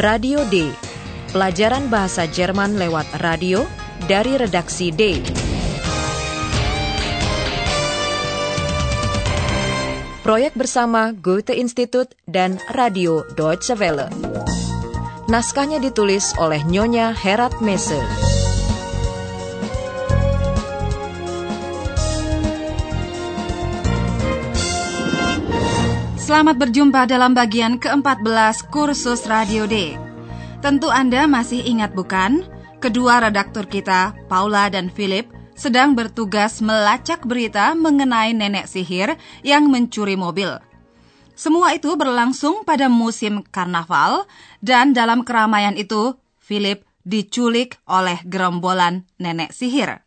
[0.00, 0.72] Radio D.
[1.36, 3.60] Pelajaran bahasa Jerman lewat radio
[4.08, 5.20] dari redaksi D.
[10.24, 14.08] Proyek bersama Goethe Institut dan Radio Deutsche Welle.
[15.28, 18.31] Naskahnya ditulis oleh Nyonya Herat Mese.
[26.32, 30.00] Selamat berjumpa dalam bagian ke-14 kursus Radio D.
[30.64, 32.48] Tentu Anda masih ingat bukan?
[32.80, 40.16] Kedua redaktur kita, Paula dan Philip, sedang bertugas melacak berita mengenai nenek sihir yang mencuri
[40.16, 40.56] mobil.
[41.36, 44.24] Semua itu berlangsung pada musim karnaval
[44.64, 50.00] dan dalam keramaian itu, Philip diculik oleh gerombolan nenek sihir.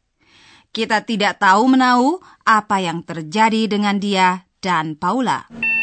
[0.74, 2.18] Kita tidak tahu menahu
[2.50, 5.75] apa yang terjadi dengan dia dan Paula.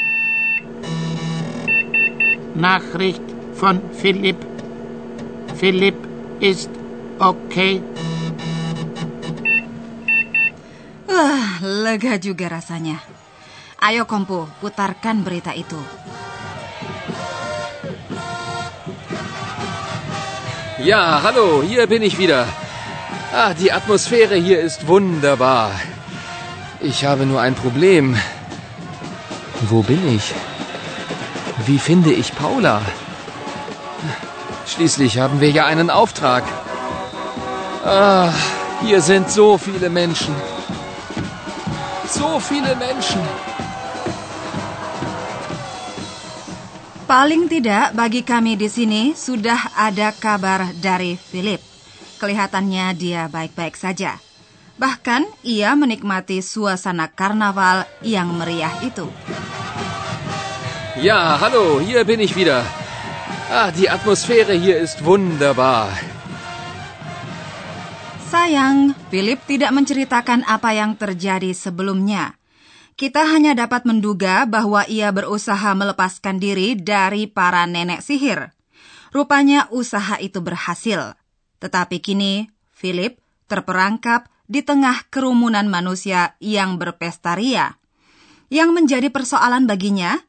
[2.55, 3.23] Nachricht
[3.55, 4.37] von Philipp.
[5.57, 5.97] Philipp
[6.41, 6.71] ist
[7.19, 7.81] okay.
[11.07, 12.99] Wah, lega juga rasanya.
[13.83, 15.79] Ayo Kompu, putarkan berita itu.
[20.83, 22.47] Ja, hallo, hier bin ich wieder.
[23.33, 25.71] Ah, die Atmosphäre hier ist wunderbar.
[26.81, 28.19] Ich habe nur ein Problem.
[29.71, 30.35] Wo bin ich?
[31.67, 32.83] Wie finde ich Paula?
[34.67, 36.43] Schließlich haben wir ja einen Auftrag.
[37.85, 38.31] Ah,
[38.83, 40.35] hier sind so viele Menschen.
[42.09, 43.23] So viele Menschen.
[47.07, 51.61] Paling tidak bagi kami di sini sudah ada kabar dari Philip.
[52.19, 54.19] Kelihatannya dia baik-baik saja.
[54.81, 59.07] Bahkan ia menikmati suasana karnaval yang meriah itu.
[61.03, 62.63] Ja, hallo, hier bin ich wieder.
[63.51, 65.91] Ah, die Atmosphäre hier ist wunderbar.
[68.31, 72.39] Sayang, Philip tidak menceritakan apa yang terjadi sebelumnya.
[72.95, 78.55] Kita hanya dapat menduga bahwa ia berusaha melepaskan diri dari para nenek sihir.
[79.11, 81.19] Rupanya usaha itu berhasil.
[81.59, 83.19] Tetapi kini, Philip
[83.51, 87.75] terperangkap di tengah kerumunan manusia yang berpesta ria.
[88.55, 90.23] Yang menjadi persoalan baginya,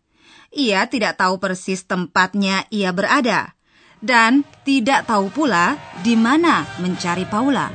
[0.53, 3.57] ia tidak tahu persis tempatnya ia berada
[4.03, 5.75] dan tidak tahu pula
[6.05, 7.73] di mana mencari Paula.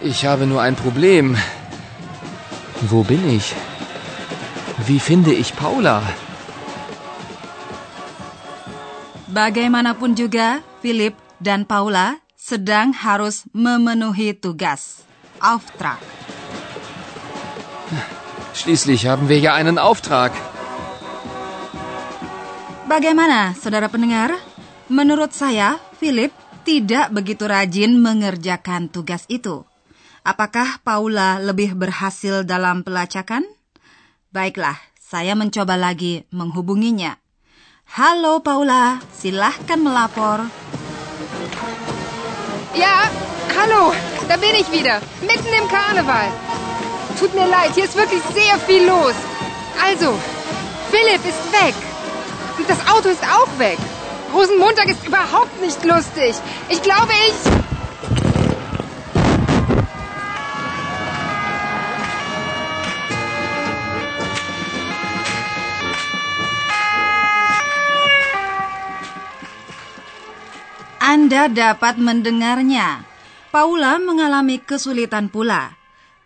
[0.00, 1.36] Ich habe nur ein Problem.
[2.88, 3.52] Wo bin ich?
[4.88, 6.00] Wie finde ich Paula?
[9.28, 15.04] Bagaimanapun juga, Philip dan Paula sedang harus memenuhi tugas.
[15.38, 16.00] Auftrag.
[18.56, 20.32] Schließlich haben wir ja einen Auftrag.
[22.90, 24.34] Bagaimana, saudara pendengar?
[24.90, 26.34] Menurut saya, Philip
[26.66, 29.62] tidak begitu rajin mengerjakan tugas itu.
[30.26, 33.46] Apakah Paula lebih berhasil dalam pelacakan?
[34.34, 37.14] Baiklah, saya mencoba lagi menghubunginya.
[37.94, 40.50] Halo Paula, silahkan melapor.
[42.74, 43.06] Ja,
[43.54, 43.94] hallo,
[44.26, 46.26] da bin ich wieder, mitten im Karneval.
[47.22, 49.14] Tut mir leid, hier ist wirklich sehr viel los.
[49.78, 50.18] Also,
[50.90, 51.89] Philipp ist weg.
[52.60, 53.78] Und das Auto ist auch weg.
[54.36, 56.36] Rosenmontag ist überhaupt nicht lustig.
[56.68, 57.32] Ich glaube, ich...
[71.00, 73.08] Anda dapat mendengarnya.
[73.48, 75.79] Paula mengalami kesulitan pula.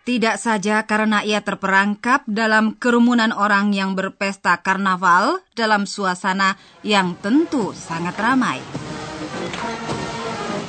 [0.05, 7.73] Tidak saja karena ia terperangkap dalam kerumunan orang yang berpesta karnaval dalam suasana yang tentu
[7.73, 8.61] sangat ramai.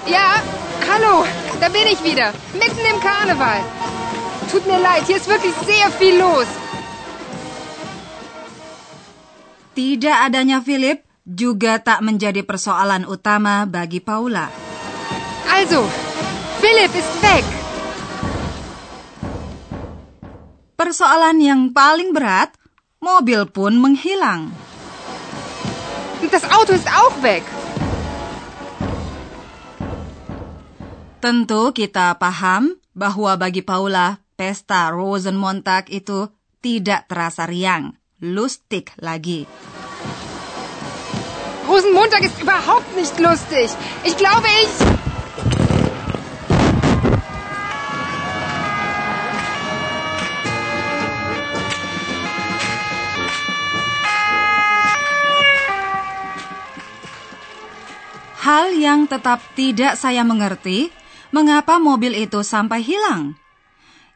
[0.09, 0.41] Ja,
[0.89, 1.29] hallo,
[1.61, 3.61] da bin ich wieder, mitten im Karneval.
[4.49, 6.49] Tut mir leid, hier ist wirklich sehr viel los.
[9.77, 14.49] Tidak adanya Philip juga tak menjadi persoalan utama bagi Paula.
[15.53, 15.85] Also,
[16.65, 17.56] Philipp ist weg.
[20.87, 22.55] Persoalan yang paling berat,
[23.03, 24.55] mobil pun menghilang.
[26.31, 27.43] Das Auto ist auch weg.
[31.19, 36.31] Tentu kita paham bahwa bagi Paula, pesta Rosenmontag itu
[36.63, 39.43] tidak terasa riang, lustig lagi.
[41.67, 43.75] Rosenmontag ist überhaupt nicht lustig.
[44.07, 45.06] Ich glaube, ich...
[58.47, 60.95] Hal yang tetap tidak saya mengerti,
[61.35, 63.35] mengapa mobil itu sampai hilang?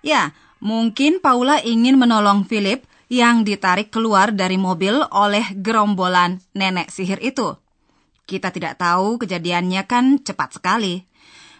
[0.07, 0.31] Ya,
[0.63, 7.59] mungkin Paula ingin menolong Philip yang ditarik keluar dari mobil oleh gerombolan nenek sihir itu.
[8.23, 11.03] Kita tidak tahu kejadiannya kan cepat sekali.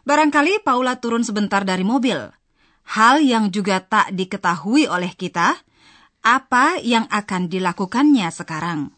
[0.07, 2.23] Barangkali Paula turun sebentar dari mobil.
[2.87, 5.59] Hal yang juga tak diketahui oleh kita,
[6.23, 8.95] apa yang akan dilakukannya sekarang.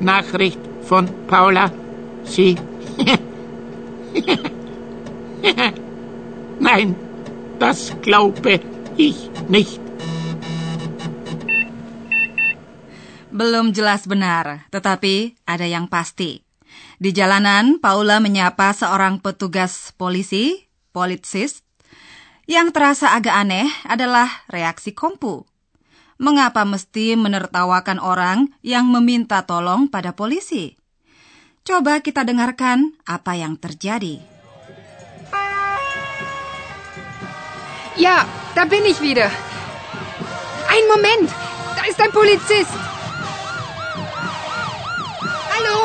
[0.00, 1.70] Nachricht von Paula.
[2.24, 2.56] Sie.
[6.60, 6.96] Nein,
[7.58, 8.60] das glaube
[8.96, 9.80] ich nicht.
[13.34, 16.46] Belum jelas benar, tetapi ada yang pasti.
[17.02, 21.66] Di jalanan, Paula menyapa seorang petugas polisi, politsis.
[22.46, 25.42] Yang terasa agak aneh adalah reaksi Kompu.
[26.14, 30.78] Mengapa mesti menertawakan orang yang meminta tolong pada polisi?
[31.66, 34.22] Coba kita dengarkan apa yang terjadi.
[37.98, 39.30] Ja, da bin ich wieder.
[40.70, 41.30] Ein Moment,
[41.74, 42.74] da ist ein Polizist.
[45.50, 45.76] Hallo?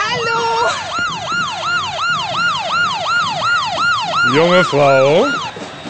[0.00, 0.40] Hallo?
[4.32, 5.28] Junge Frau,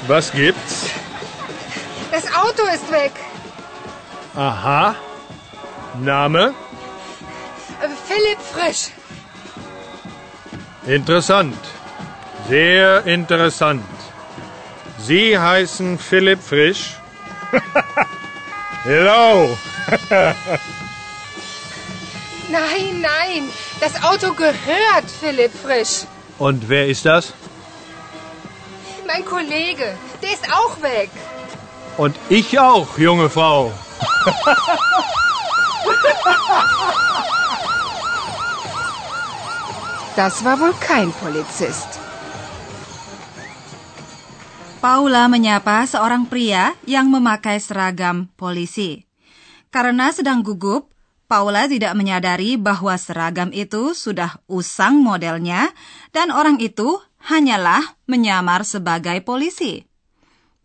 [0.06, 0.97] was gibt's?
[2.20, 3.12] Das Auto ist weg.
[4.34, 4.96] Aha.
[6.00, 6.52] Name?
[7.80, 8.90] Äh, Philipp Frisch.
[10.84, 11.56] Interessant.
[12.48, 13.84] Sehr interessant.
[14.98, 16.96] Sie heißen Philipp Frisch?
[18.82, 19.56] Hello.
[22.50, 23.42] Nein, nein,
[23.78, 26.04] das Auto gehört Philipp Frisch.
[26.38, 27.34] Und wer ist das?
[29.06, 31.10] Mein Kollege, der ist auch weg.
[31.98, 33.74] Und ich auch, junge Frau.
[40.14, 41.98] Das war wohl kein Polizist.
[44.78, 49.02] Paula menyapa seorang pria yang memakai seragam polisi.
[49.74, 50.94] Karena sedang gugup,
[51.26, 55.74] Paula tidak menyadari bahwa seragam itu sudah usang modelnya
[56.14, 59.87] dan orang itu hanyalah menyamar sebagai polisi.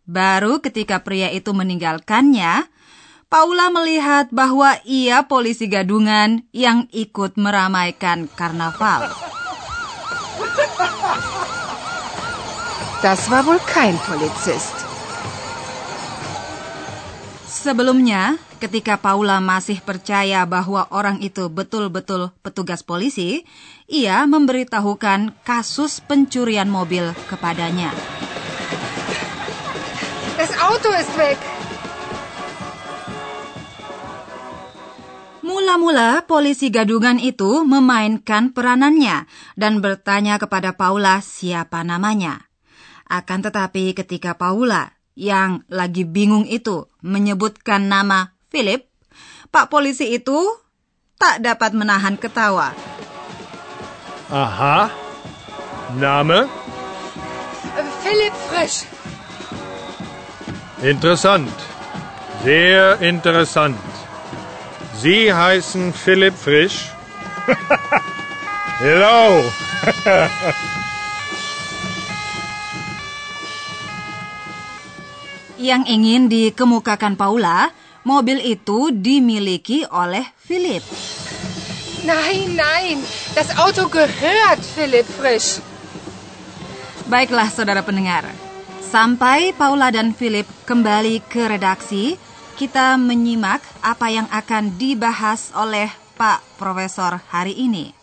[0.04, 2.68] Baru ketika pria itu meninggalkannya,
[3.32, 9.10] Paula melihat bahwa ia polisi gadungan yang ikut meramaikan karnaval.
[13.00, 14.76] Das war wohl kein Polizist.
[17.48, 23.48] Sebelumnya, ketika Paula masih percaya bahwa orang itu betul-betul petugas polisi,
[23.88, 27.96] ia memberitahukan kasus pencurian mobil kepadanya.
[30.44, 31.40] Das Auto ist weg.
[35.40, 39.24] Mula-mula polisi gadungan itu memainkan peranannya
[39.56, 42.44] dan bertanya kepada Paula siapa namanya.
[43.08, 48.84] Akan tetapi ketika Paula yang lagi bingung itu menyebutkan nama Philip,
[49.48, 50.44] Pak polisi itu
[51.16, 52.76] tak dapat menahan ketawa.
[54.28, 54.92] Aha.
[55.96, 56.52] Name?
[57.80, 58.93] Äh, Philipp Frisch.
[60.84, 61.48] Interessant.
[62.44, 63.80] Sehr interessant.
[65.00, 66.92] Sie heißen Philipp Frisch?
[68.84, 69.48] Hello.
[75.72, 77.72] Yang ingin dikemukakan Paula,
[78.04, 80.84] mobil itu dimiliki oleh Philip.
[82.04, 83.00] Nein, nein,
[83.32, 85.64] das Auto gehört Philipp Frisch.
[87.08, 88.28] Baiklah saudara pendengar,
[88.94, 92.14] sampai Paula dan Philip kembali ke redaksi,
[92.54, 97.98] kita menyimak apa yang akan dibahas oleh Pak Profesor hari ini.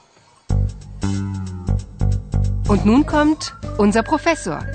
[2.67, 4.67] Und nun kommt unser Professor.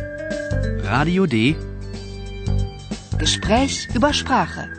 [0.88, 1.60] Radio D.
[3.20, 4.72] Gespräch über Sprache.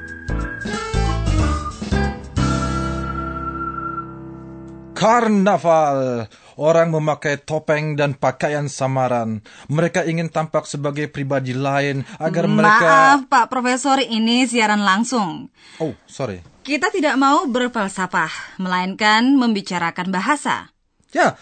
[4.97, 6.33] Karnaval.
[6.57, 9.45] Orang memakai topeng dan pakaian samaran.
[9.69, 12.89] Mereka ingin tampak sebagai pribadi lain agar mereka...
[12.89, 15.53] Maaf Pak Profesor, ini siaran langsung.
[15.77, 16.41] Oh, sorry.
[16.65, 20.73] Kita tidak mau berfalsafah, melainkan membicarakan bahasa.
[21.13, 21.37] Ya,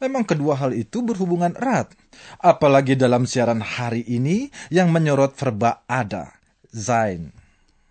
[0.00, 1.92] memang kedua hal itu berhubungan erat.
[2.40, 6.40] Apalagi dalam siaran hari ini yang menyorot verba ada,
[6.72, 7.36] sein.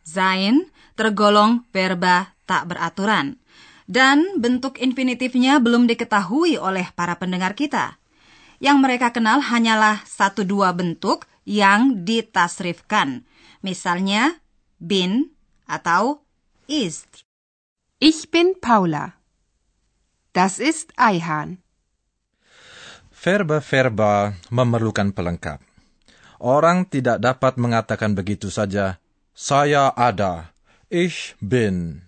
[0.01, 0.65] Sein
[0.97, 3.37] tergolong verba tak beraturan.
[3.89, 7.97] Dan bentuk infinitifnya belum diketahui oleh para pendengar kita.
[8.61, 13.25] Yang mereka kenal hanyalah satu dua bentuk yang ditasrifkan.
[13.65, 14.37] Misalnya,
[14.77, 15.33] bin
[15.65, 16.21] atau
[16.69, 17.25] ist.
[17.97, 19.17] Ich bin Paula.
[20.37, 21.57] Das ist Eihan.
[23.09, 25.59] Verba-verba memerlukan pelengkap.
[26.39, 29.01] Orang tidak dapat mengatakan begitu saja,
[29.33, 30.53] saya ada,
[30.87, 32.05] ich bin.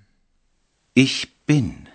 [0.96, 1.88] Ich bin.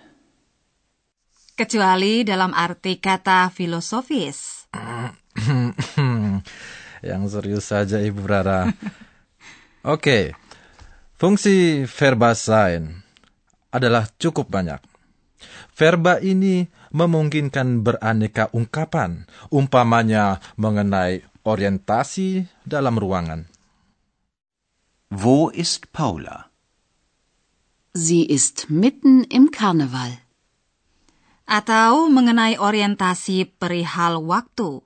[1.57, 4.69] Kecuali dalam arti kata filosofis.
[7.07, 8.69] Yang serius saja Ibu Rara.
[9.93, 10.37] Oke,
[11.17, 13.01] fungsi verba sein
[13.73, 14.81] adalah cukup banyak.
[15.77, 23.45] Verba ini memungkinkan beraneka ungkapan, umpamanya mengenai orientasi dalam ruangan.
[25.13, 26.46] Wo ist Paula?
[27.97, 30.21] Sie ist mitten im Karneval.
[31.49, 34.85] Atau mengenai orientasi perihal waktu.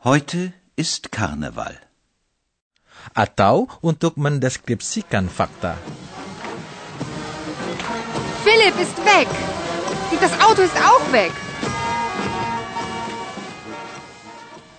[0.00, 1.76] Heute ist Karneval.
[3.12, 5.76] Atau untuk mendeskripsikan fakta.
[8.48, 9.28] Philipp ist weg.
[10.08, 11.36] Und das Auto ist auch weg.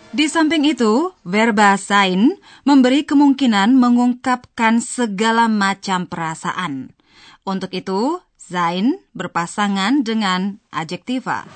[0.09, 2.33] Di samping itu, verba sein
[2.65, 6.97] memberi kemungkinan mengungkapkan segala macam perasaan.
[7.41, 11.49] Untuk itu, sein berpasangan dengan adjektiva.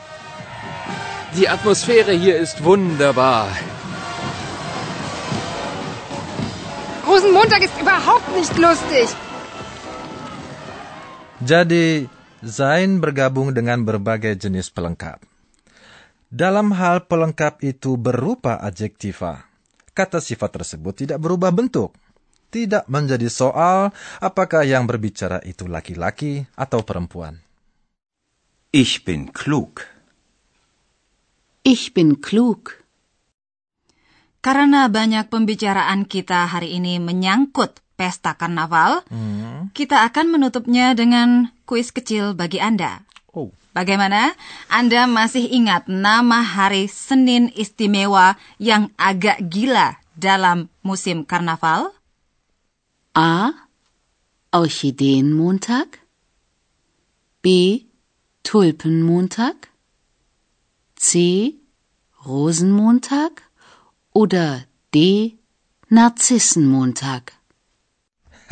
[1.38, 3.54] Die Atmosphäre hier ist wunderbar.
[7.06, 9.14] Rosenmontag ist überhaupt nicht lustig.
[11.46, 12.10] Jadi,
[12.42, 15.22] sein bergabung dengan berbagai jenis pelengkap.
[16.34, 19.46] Dalam hal pelengkap itu berupa adjektiva,
[19.94, 21.94] kata sifat tersebut tidak berubah bentuk.
[22.56, 23.92] Tidak menjadi soal
[24.24, 27.36] apakah yang berbicara itu laki-laki atau perempuan.
[28.72, 29.84] Ich bin klug.
[31.68, 32.80] Ich bin klug.
[34.40, 39.04] Karena banyak pembicaraan kita hari ini menyangkut pesta karnaval,
[39.76, 43.04] kita akan menutupnya dengan kuis kecil bagi Anda.
[43.36, 43.52] Oh.
[43.76, 44.32] Bagaimana?
[44.72, 51.92] Anda masih ingat nama hari Senin istimewa yang agak gila dalam musim karnaval?
[53.16, 53.52] A.
[54.52, 56.04] Orchideenmontag.
[57.42, 57.48] B.
[58.44, 59.56] Tulpenmontag.
[61.00, 61.56] C.
[62.28, 63.40] Rosenmontag.
[64.12, 65.32] Oder D.
[65.88, 67.32] Narzissenmontag.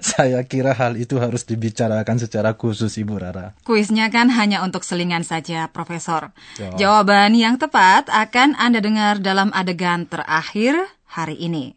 [0.00, 3.58] Saya kira hal itu harus dibicarakan secara khusus Ibu Rara.
[3.66, 6.30] Kuisnya kan hanya untuk selingan saja, Profesor.
[6.56, 6.72] Ya.
[6.78, 10.78] Jawaban yang tepat akan Anda dengar dalam adegan terakhir
[11.10, 11.76] hari ini.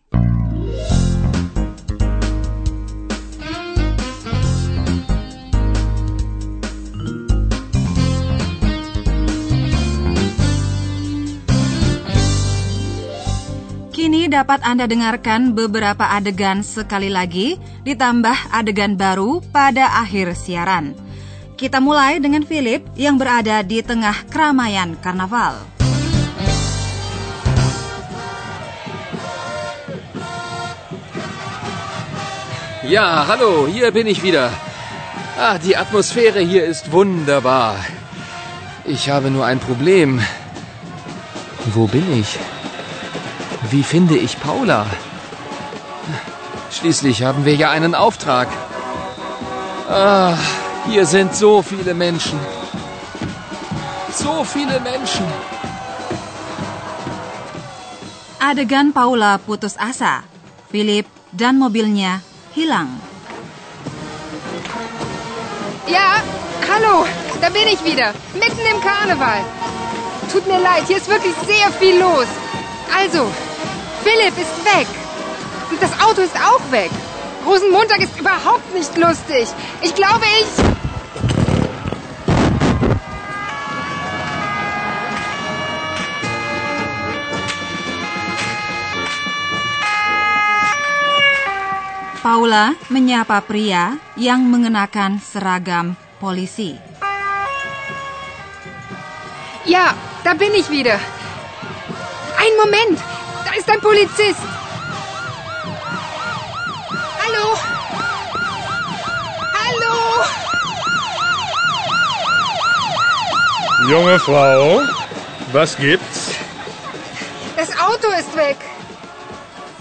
[14.29, 20.93] Dapat Anda dengarkan beberapa adegan sekali lagi, ditambah adegan baru pada akhir siaran.
[21.59, 25.59] Kita mulai dengan Philip yang berada di tengah keramaian karnaval.
[32.89, 34.49] Ja, hallo, hier bin ich wieder.
[35.37, 37.77] Ah, die Atmosphäre hier ist wunderbar.
[38.85, 40.21] Ich habe nur ein Problem.
[41.75, 42.39] Wo bin ich?
[43.71, 44.87] Wie finde ich Paula?
[46.71, 48.47] Schließlich haben wir ja einen Auftrag.
[49.87, 50.33] Ah,
[50.87, 52.39] hier sind so viele Menschen.
[54.11, 55.25] So viele Menschen.
[58.39, 60.23] Adegan Paula putus asa.
[60.71, 62.21] Philip dan mobilnya
[62.55, 62.89] hilang.
[65.87, 66.21] Ja,
[66.71, 67.05] hallo,
[67.41, 68.13] da bin ich wieder.
[68.33, 69.41] Mitten im Karneval.
[70.31, 72.27] Tut mir leid, hier ist wirklich sehr viel los.
[72.95, 73.27] Also,
[74.03, 74.87] Philipp ist weg.
[75.69, 76.91] Und das Auto ist auch weg.
[77.45, 79.47] Rosenmontag ist überhaupt nicht lustig.
[79.81, 80.47] Ich glaube, ich...
[92.19, 96.75] Paula menyapa pria yang mengenakan seragam polisi.
[99.65, 100.99] Ja, da bin ich wieder.
[102.37, 102.99] Ein Moment,
[103.59, 104.39] ist ein Polizist.
[107.21, 107.45] Hallo?
[109.61, 109.95] Hallo?
[113.89, 114.81] Junge Frau,
[115.51, 116.35] was gibt's?
[117.57, 118.57] Das Auto ist weg.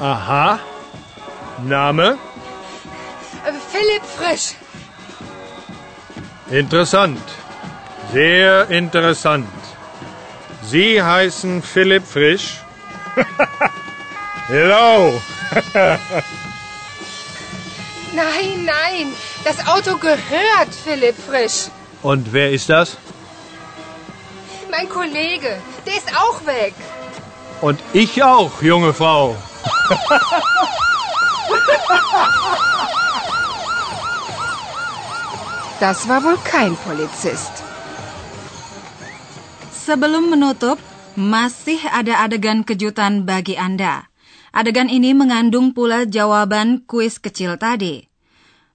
[0.01, 0.59] Aha.
[1.63, 2.19] Name?
[3.45, 4.55] Äh, Philipp Frisch.
[6.51, 7.23] Interessant.
[8.13, 9.49] Sehr interessant.
[10.63, 12.49] Sie heißen Philipp Frisch?
[18.13, 19.13] Nein, nein,
[19.45, 21.69] das Auto gehört Philipp Frisch.
[22.03, 22.97] Und wer ist das?
[24.71, 26.75] Mein Kollege, der ist auch weg.
[27.61, 29.37] Und ich auch, junge Frau.
[35.81, 37.53] Das war wohl kein Polizist.
[39.87, 40.79] Sebelum menutup,
[41.19, 44.07] masih ada adegan kejutan bagi Anda.
[44.55, 48.07] Adegan ini mengandung pula jawaban kuis kecil tadi.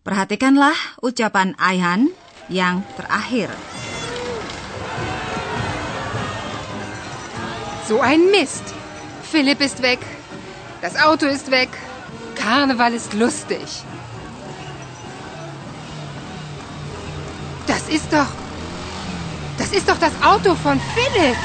[0.04, 2.12] Perhatikanlah ucapan Aihan
[2.52, 3.48] yang terakhir.
[7.88, 8.76] So ein Mist.
[9.24, 10.04] Philipp ist weg.
[10.84, 11.72] Das Auto ist weg.
[12.36, 13.64] Karneval ist lustig.
[17.66, 18.28] Das ist doch.
[19.58, 21.40] Das ist doch das Auto von Philipp.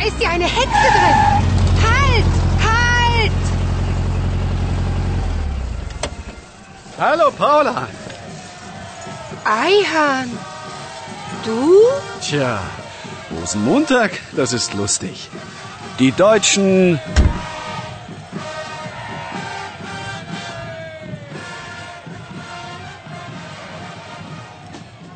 [0.00, 1.18] Da ist ja eine Hexe drin.
[1.86, 2.24] Halt!
[2.66, 3.32] Halt!
[6.98, 7.86] Hallo, Paula.
[9.44, 10.30] Eihan.
[11.44, 11.76] Du?
[12.22, 12.60] Tja,
[13.30, 15.28] Rosenmontag, das ist lustig.
[15.98, 16.98] Die Deutschen.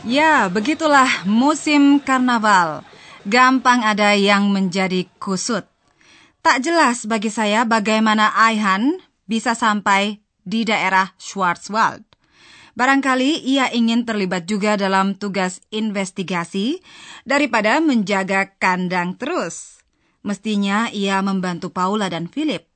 [0.04, 2.82] Ya, begitulah musim karnaval.
[3.24, 5.64] Gampang ada yang menjadi kusut.
[6.44, 12.04] Tak jelas bagi saya bagaimana Aihan bisa sampai di daerah Schwarzwald.
[12.76, 16.84] Barangkali ia ingin terlibat juga dalam tugas investigasi
[17.24, 19.80] daripada menjaga kandang terus.
[20.20, 22.68] Mestinya ia membantu Paula dan Philip.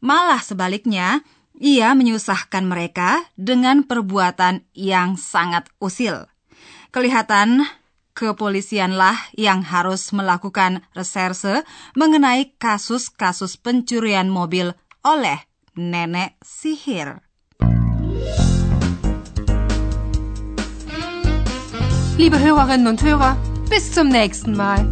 [0.00, 1.20] Malah sebaliknya,
[1.60, 6.24] ia menyusahkan mereka dengan perbuatan yang sangat usil.
[6.88, 7.68] Kelihatan
[8.14, 11.66] kepolisianlah yang harus melakukan reserse
[11.98, 14.72] mengenai kasus-kasus pencurian mobil
[15.02, 15.42] oleh
[15.74, 17.20] nenek sihir.
[22.14, 23.34] Liebe Hörerinnen und Hörer,
[23.66, 24.86] bis zum nächsten Mal.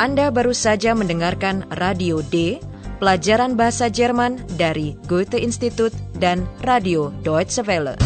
[0.00, 2.58] Anda baru saja mendengarkan Radio D,
[3.02, 5.90] pelajaran bahasa Jerman dari Goethe Institut
[6.22, 7.98] dan Radio Deutsche Welle.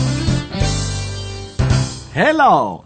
[2.17, 2.81] Hello,